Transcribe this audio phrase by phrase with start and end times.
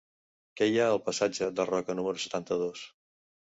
[0.61, 2.85] Què hi ha al passatge de Roca número setanta-dos?